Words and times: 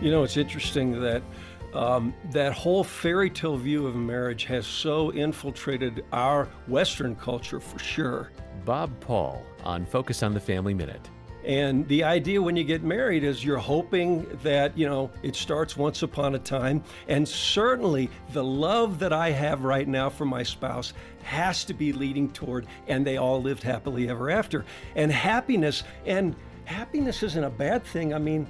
You 0.00 0.10
know, 0.10 0.22
it's 0.22 0.38
interesting 0.38 0.98
that 1.00 1.22
um, 1.74 2.14
that 2.32 2.52
whole 2.52 2.82
fairy 2.82 3.28
tale 3.28 3.56
view 3.56 3.86
of 3.86 3.94
marriage 3.94 4.44
has 4.44 4.66
so 4.66 5.12
infiltrated 5.12 6.04
our 6.12 6.48
Western 6.66 7.14
culture 7.14 7.60
for 7.60 7.78
sure. 7.78 8.30
Bob 8.64 8.90
Paul 9.00 9.44
on 9.62 9.84
Focus 9.84 10.22
on 10.22 10.32
the 10.32 10.40
Family 10.40 10.74
Minute. 10.74 11.08
And 11.44 11.88
the 11.88 12.04
idea 12.04 12.40
when 12.40 12.56
you 12.56 12.64
get 12.64 12.82
married 12.82 13.24
is 13.24 13.44
you're 13.44 13.56
hoping 13.56 14.26
that, 14.42 14.76
you 14.76 14.86
know, 14.86 15.10
it 15.22 15.34
starts 15.34 15.76
once 15.76 16.02
upon 16.02 16.34
a 16.34 16.38
time. 16.38 16.82
And 17.08 17.26
certainly 17.26 18.10
the 18.32 18.44
love 18.44 18.98
that 18.98 19.12
I 19.12 19.30
have 19.30 19.64
right 19.64 19.88
now 19.88 20.10
for 20.10 20.26
my 20.26 20.42
spouse 20.42 20.92
has 21.22 21.64
to 21.64 21.74
be 21.74 21.92
leading 21.92 22.30
toward, 22.30 22.66
and 22.88 23.06
they 23.06 23.16
all 23.16 23.40
lived 23.40 23.62
happily 23.62 24.08
ever 24.08 24.30
after. 24.30 24.64
And 24.96 25.10
happiness, 25.10 25.82
and 26.04 26.36
happiness 26.64 27.22
isn't 27.22 27.44
a 27.44 27.50
bad 27.50 27.84
thing. 27.84 28.12
I 28.12 28.18
mean, 28.18 28.46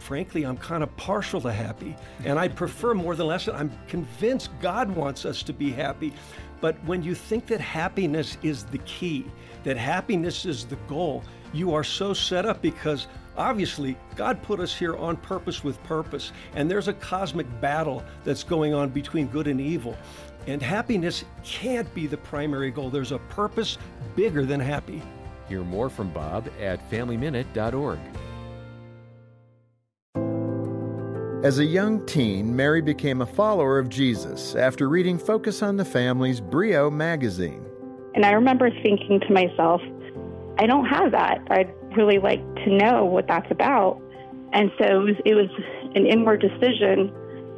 frankly, 0.00 0.44
I'm 0.44 0.56
kind 0.56 0.82
of 0.82 0.94
partial 0.96 1.40
to 1.42 1.52
happy. 1.52 1.96
And 2.24 2.38
I 2.38 2.48
prefer 2.48 2.94
more 2.94 3.14
than 3.14 3.26
less. 3.26 3.48
I'm 3.48 3.70
convinced 3.88 4.50
God 4.60 4.90
wants 4.90 5.24
us 5.24 5.42
to 5.44 5.52
be 5.52 5.70
happy. 5.70 6.12
But 6.60 6.82
when 6.84 7.02
you 7.02 7.14
think 7.14 7.46
that 7.46 7.60
happiness 7.60 8.36
is 8.42 8.64
the 8.64 8.78
key, 8.78 9.26
that 9.64 9.76
happiness 9.76 10.44
is 10.44 10.64
the 10.64 10.76
goal, 10.88 11.22
you 11.52 11.74
are 11.74 11.84
so 11.84 12.12
set 12.12 12.44
up 12.46 12.60
because 12.62 13.06
obviously 13.36 13.96
God 14.16 14.42
put 14.42 14.60
us 14.60 14.76
here 14.76 14.96
on 14.96 15.16
purpose 15.16 15.64
with 15.64 15.82
purpose. 15.84 16.32
And 16.54 16.70
there's 16.70 16.88
a 16.88 16.92
cosmic 16.94 17.46
battle 17.60 18.02
that's 18.24 18.42
going 18.42 18.74
on 18.74 18.90
between 18.90 19.26
good 19.28 19.46
and 19.46 19.60
evil. 19.60 19.96
And 20.46 20.62
happiness 20.62 21.24
can't 21.44 21.92
be 21.94 22.06
the 22.06 22.16
primary 22.16 22.70
goal. 22.70 22.90
There's 22.90 23.12
a 23.12 23.18
purpose 23.18 23.78
bigger 24.16 24.44
than 24.44 24.60
happy. 24.60 25.02
Hear 25.48 25.62
more 25.62 25.90
from 25.90 26.10
Bob 26.12 26.48
at 26.60 26.88
FamilyMinute.org. 26.90 27.98
As 31.42 31.58
a 31.58 31.64
young 31.64 32.04
teen, 32.04 32.54
Mary 32.54 32.82
became 32.82 33.22
a 33.22 33.26
follower 33.26 33.78
of 33.78 33.88
Jesus 33.88 34.54
after 34.54 34.90
reading 34.90 35.18
Focus 35.18 35.62
on 35.62 35.78
the 35.78 35.84
Family's 35.86 36.38
Brio 36.38 36.90
magazine. 36.90 37.64
And 38.14 38.26
I 38.26 38.32
remember 38.32 38.68
thinking 38.82 39.20
to 39.20 39.32
myself, 39.32 39.80
I 40.58 40.66
don't 40.66 40.84
have 40.84 41.12
that. 41.12 41.38
I'd 41.48 41.72
really 41.96 42.18
like 42.18 42.44
to 42.56 42.70
know 42.70 43.06
what 43.06 43.26
that's 43.26 43.50
about. 43.50 44.02
And 44.52 44.70
so 44.78 44.84
it 44.84 44.94
was, 44.98 45.16
it 45.24 45.34
was 45.34 45.48
an 45.94 46.04
inward 46.04 46.42
decision 46.42 47.10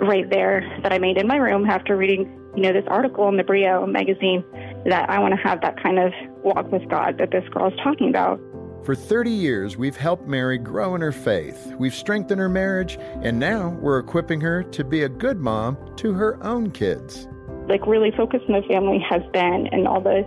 right 0.00 0.28
there 0.28 0.68
that 0.82 0.92
I 0.92 0.98
made 0.98 1.16
in 1.16 1.28
my 1.28 1.36
room 1.36 1.64
after 1.64 1.96
reading, 1.96 2.24
you 2.56 2.62
know, 2.64 2.72
this 2.72 2.86
article 2.88 3.28
in 3.28 3.36
the 3.36 3.44
Brio 3.44 3.86
magazine 3.86 4.42
that 4.86 5.08
I 5.08 5.20
want 5.20 5.34
to 5.36 5.40
have 5.40 5.60
that 5.60 5.80
kind 5.80 6.00
of 6.00 6.12
walk 6.42 6.72
with 6.72 6.88
God 6.88 7.18
that 7.18 7.30
this 7.30 7.48
girl 7.50 7.68
is 7.68 7.78
talking 7.84 8.08
about. 8.08 8.40
For 8.84 8.94
30 8.94 9.30
years, 9.30 9.76
we've 9.76 9.96
helped 9.96 10.26
Mary 10.26 10.56
grow 10.56 10.94
in 10.94 11.00
her 11.00 11.12
faith. 11.12 11.74
We've 11.78 11.94
strengthened 11.94 12.40
her 12.40 12.48
marriage, 12.48 12.98
and 13.22 13.38
now 13.38 13.70
we're 13.80 13.98
equipping 13.98 14.40
her 14.40 14.62
to 14.62 14.84
be 14.84 15.02
a 15.02 15.08
good 15.08 15.38
mom 15.38 15.76
to 15.96 16.12
her 16.14 16.42
own 16.42 16.70
kids. 16.70 17.28
Like, 17.68 17.86
really 17.86 18.10
focus 18.16 18.40
on 18.48 18.60
the 18.60 18.66
family 18.66 18.98
has 19.08 19.22
been, 19.32 19.68
and 19.72 19.86
all 19.86 20.00
the, 20.00 20.22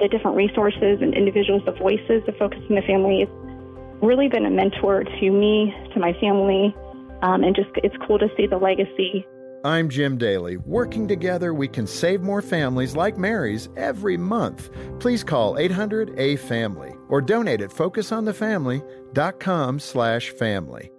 the 0.00 0.08
different 0.08 0.36
resources 0.36 0.98
and 1.02 1.14
individuals, 1.14 1.62
the 1.66 1.72
voices 1.72 2.22
of 2.26 2.36
Focus 2.38 2.60
on 2.70 2.76
the 2.76 2.82
Family, 2.82 3.22
it's 3.22 4.02
really 4.02 4.28
been 4.28 4.46
a 4.46 4.50
mentor 4.50 5.04
to 5.04 5.30
me, 5.30 5.74
to 5.92 6.00
my 6.00 6.14
family, 6.14 6.74
um, 7.22 7.44
and 7.44 7.54
just 7.54 7.68
it's 7.76 7.96
cool 8.06 8.18
to 8.18 8.28
see 8.36 8.46
the 8.46 8.56
legacy 8.56 9.26
I'm 9.64 9.88
Jim 9.88 10.16
Daly. 10.16 10.58
Working 10.58 11.08
together, 11.08 11.52
we 11.52 11.66
can 11.66 11.88
save 11.88 12.20
more 12.20 12.40
families 12.40 12.94
like 12.94 13.18
Mary's 13.18 13.68
every 13.76 14.16
month. 14.16 14.70
Please 15.00 15.24
call 15.24 15.54
800-A-FAMILY 15.54 16.95
or 17.08 17.20
donate 17.20 17.60
at 17.60 17.70
focusonthefamily.com 17.70 19.80
slash 19.80 20.30
family. 20.30 20.92